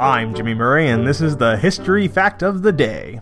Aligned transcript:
I'm 0.00 0.34
Jimmy 0.34 0.54
Murray, 0.54 0.88
and 0.88 1.06
this 1.06 1.20
is 1.20 1.36
the 1.36 1.56
History 1.56 2.08
Fact 2.08 2.42
of 2.42 2.62
the 2.62 2.72
Day. 2.72 3.20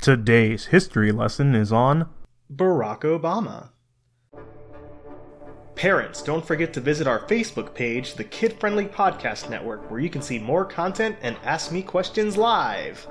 Today's 0.00 0.66
history 0.66 1.12
lesson 1.12 1.54
is 1.54 1.72
on 1.72 2.08
Barack 2.52 3.02
Obama. 3.02 3.68
Parents, 5.76 6.20
don't 6.20 6.44
forget 6.44 6.72
to 6.72 6.80
visit 6.80 7.06
our 7.06 7.20
Facebook 7.20 7.74
page, 7.74 8.14
the 8.14 8.24
Kid 8.24 8.58
Friendly 8.58 8.86
Podcast 8.86 9.48
Network, 9.48 9.88
where 9.88 10.00
you 10.00 10.10
can 10.10 10.20
see 10.20 10.40
more 10.40 10.64
content 10.64 11.16
and 11.22 11.36
ask 11.44 11.70
me 11.70 11.82
questions 11.82 12.36
live. 12.36 13.06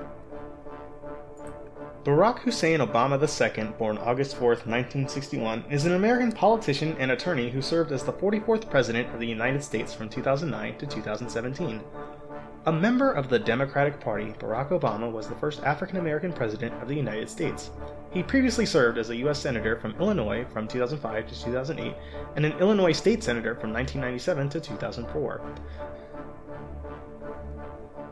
Barack 2.03 2.39
Hussein 2.39 2.79
Obama 2.79 3.17
II, 3.17 3.73
born 3.77 3.97
August 3.97 4.35
4, 4.35 4.47
1961, 4.49 5.63
is 5.69 5.85
an 5.85 5.93
American 5.93 6.33
politician 6.33 6.97
and 6.99 7.11
attorney 7.11 7.49
who 7.49 7.61
served 7.61 7.93
as 7.93 8.03
the 8.03 8.11
44th 8.11 8.69
President 8.69 9.13
of 9.13 9.21
the 9.21 9.27
United 9.27 9.63
States 9.63 9.93
from 9.93 10.09
2009 10.09 10.77
to 10.79 10.85
2017. 10.85 11.81
A 12.67 12.71
member 12.73 13.13
of 13.13 13.29
the 13.29 13.39
Democratic 13.39 13.97
Party, 13.97 14.35
Barack 14.39 14.71
Obama 14.77 15.09
was 15.09 15.29
the 15.29 15.35
first 15.35 15.63
African 15.63 15.99
American 15.99 16.33
President 16.33 16.73
of 16.81 16.89
the 16.89 16.95
United 16.95 17.29
States. 17.29 17.71
He 18.11 18.21
previously 18.21 18.65
served 18.65 18.97
as 18.97 19.09
a 19.09 19.15
U.S. 19.23 19.39
Senator 19.39 19.77
from 19.77 19.95
Illinois 20.01 20.45
from 20.49 20.67
2005 20.67 21.27
to 21.29 21.43
2008 21.45 21.95
and 22.35 22.45
an 22.45 22.51
Illinois 22.59 22.91
State 22.91 23.23
Senator 23.23 23.55
from 23.55 23.71
1997 23.71 24.49
to 24.49 24.59
2004. 24.59 25.41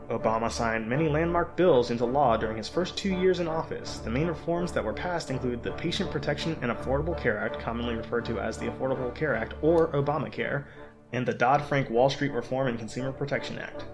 Obama 0.08 0.50
signed 0.50 0.88
many 0.88 1.06
landmark 1.06 1.54
bills 1.54 1.90
into 1.90 2.06
law 2.06 2.38
during 2.38 2.56
his 2.56 2.66
first 2.66 2.96
two 2.96 3.10
years 3.10 3.40
in 3.40 3.48
office. 3.48 3.98
The 3.98 4.10
main 4.10 4.26
reforms 4.26 4.72
that 4.72 4.82
were 4.82 4.94
passed 4.94 5.30
include 5.30 5.62
the 5.62 5.72
Patient 5.72 6.10
Protection 6.10 6.56
and 6.62 6.72
Affordable 6.72 7.20
Care 7.20 7.36
Act, 7.36 7.60
commonly 7.60 7.94
referred 7.94 8.24
to 8.24 8.40
as 8.40 8.56
the 8.56 8.70
Affordable 8.70 9.14
Care 9.14 9.34
Act 9.34 9.52
or 9.60 9.88
Obamacare, 9.88 10.64
and 11.12 11.26
the 11.26 11.34
Dodd 11.34 11.60
Frank 11.60 11.90
Wall 11.90 12.08
Street 12.08 12.32
Reform 12.32 12.68
and 12.68 12.78
Consumer 12.78 13.12
Protection 13.12 13.58
Act. 13.58 13.84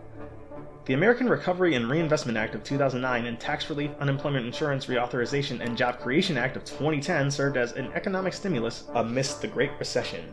The 0.85 0.95
American 0.95 1.29
Recovery 1.29 1.77
and 1.77 1.89
Reinvestment 1.89 2.37
Act 2.37 2.57
of 2.57 2.65
2009 2.65 3.27
and 3.27 3.39
Tax 3.39 3.71
Relief, 3.71 3.93
Unemployment 4.01 4.47
Insurance 4.47 4.87
Reauthorization 4.87 5.61
and 5.61 5.77
Job 5.77 6.01
Creation 6.01 6.37
Act 6.37 6.57
of 6.57 6.65
2010 6.65 7.31
served 7.31 7.57
as 7.57 7.71
an 7.75 7.93
economic 7.93 8.33
stimulus 8.33 8.83
amidst 8.93 9.41
the 9.41 9.47
Great 9.47 9.71
Recession. 9.79 10.33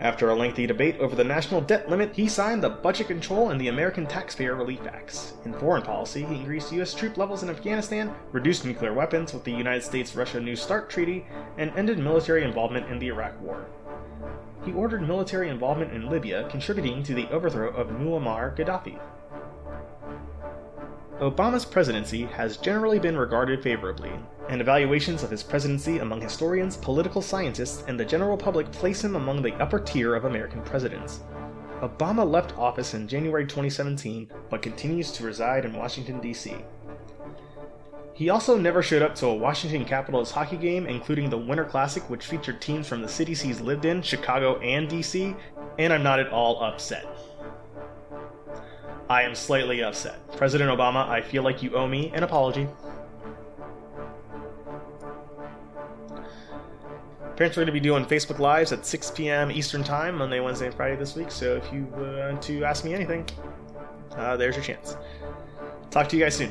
After 0.00 0.28
a 0.28 0.34
lengthy 0.34 0.66
debate 0.66 0.98
over 0.98 1.14
the 1.14 1.22
national 1.22 1.60
debt 1.60 1.88
limit, 1.88 2.16
he 2.16 2.28
signed 2.28 2.64
the 2.64 2.68
Budget 2.68 3.06
Control 3.06 3.50
and 3.50 3.60
the 3.60 3.68
American 3.68 4.08
Taxpayer 4.08 4.56
Relief 4.56 4.80
Acts. 4.88 5.34
In 5.44 5.52
foreign 5.52 5.82
policy, 5.82 6.24
he 6.24 6.34
increased 6.34 6.72
U.S. 6.72 6.92
troop 6.92 7.16
levels 7.16 7.44
in 7.44 7.48
Afghanistan, 7.48 8.12
reduced 8.32 8.64
nuclear 8.64 8.92
weapons 8.92 9.32
with 9.32 9.44
the 9.44 9.52
United 9.52 9.84
States 9.84 10.16
Russia 10.16 10.40
New 10.40 10.56
START 10.56 10.90
Treaty, 10.90 11.26
and 11.58 11.70
ended 11.76 12.00
military 12.00 12.42
involvement 12.42 12.90
in 12.90 12.98
the 12.98 13.06
Iraq 13.06 13.40
War. 13.40 13.66
He 14.66 14.72
ordered 14.72 15.06
military 15.06 15.48
involvement 15.48 15.92
in 15.92 16.10
Libya, 16.10 16.48
contributing 16.50 17.04
to 17.04 17.14
the 17.14 17.28
overthrow 17.30 17.70
of 17.70 17.90
Muammar 17.90 18.56
Gaddafi. 18.56 18.98
Obama's 21.20 21.64
presidency 21.64 22.24
has 22.24 22.56
generally 22.56 22.98
been 22.98 23.16
regarded 23.16 23.62
favorably, 23.62 24.10
and 24.48 24.60
evaluations 24.60 25.22
of 25.22 25.30
his 25.30 25.44
presidency 25.44 25.98
among 25.98 26.20
historians, 26.20 26.76
political 26.76 27.22
scientists, 27.22 27.84
and 27.86 27.98
the 27.98 28.04
general 28.04 28.36
public 28.36 28.70
place 28.72 29.04
him 29.04 29.14
among 29.14 29.40
the 29.40 29.54
upper 29.54 29.78
tier 29.78 30.16
of 30.16 30.24
American 30.24 30.60
presidents. 30.62 31.20
Obama 31.80 32.28
left 32.28 32.58
office 32.58 32.92
in 32.94 33.06
January 33.06 33.46
2017 33.46 34.28
but 34.50 34.62
continues 34.62 35.12
to 35.12 35.24
reside 35.24 35.64
in 35.64 35.74
Washington, 35.74 36.20
D.C. 36.20 36.56
He 38.16 38.30
also 38.30 38.56
never 38.56 38.82
showed 38.82 39.02
up 39.02 39.14
to 39.16 39.26
a 39.26 39.34
Washington 39.34 39.84
Capitals 39.84 40.30
hockey 40.30 40.56
game, 40.56 40.86
including 40.86 41.28
the 41.28 41.36
Winter 41.36 41.66
Classic, 41.66 42.02
which 42.08 42.24
featured 42.24 42.62
teams 42.62 42.88
from 42.88 43.02
the 43.02 43.08
cities 43.08 43.42
he's 43.42 43.60
lived 43.60 43.84
in, 43.84 44.00
Chicago 44.00 44.58
and 44.60 44.88
DC, 44.88 45.36
and 45.78 45.92
I'm 45.92 46.02
not 46.02 46.18
at 46.18 46.30
all 46.30 46.64
upset. 46.64 47.06
I 49.10 49.20
am 49.20 49.34
slightly 49.34 49.82
upset. 49.82 50.34
President 50.34 50.70
Obama, 50.70 51.06
I 51.06 51.20
feel 51.20 51.42
like 51.42 51.62
you 51.62 51.76
owe 51.76 51.86
me 51.86 52.10
an 52.14 52.22
apology. 52.22 52.66
Parents 57.36 57.58
are 57.58 57.60
going 57.60 57.66
to 57.66 57.72
be 57.72 57.80
doing 57.80 58.06
Facebook 58.06 58.38
Lives 58.38 58.72
at 58.72 58.86
6 58.86 59.10
p.m. 59.10 59.50
Eastern 59.50 59.84
Time, 59.84 60.16
Monday, 60.16 60.40
Wednesday, 60.40 60.68
and 60.68 60.74
Friday 60.74 60.96
this 60.96 61.16
week. 61.16 61.30
So 61.30 61.56
if 61.56 61.70
you 61.70 61.82
want 61.94 62.40
to 62.44 62.64
ask 62.64 62.82
me 62.82 62.94
anything, 62.94 63.28
uh, 64.12 64.38
there's 64.38 64.56
your 64.56 64.64
chance. 64.64 64.96
Talk 65.90 66.08
to 66.08 66.16
you 66.16 66.24
guys 66.24 66.34
soon. 66.34 66.50